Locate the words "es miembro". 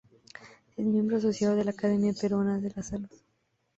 0.77-1.17